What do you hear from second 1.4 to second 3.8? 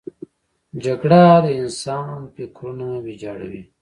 د انسان فکرونه ویجاړوي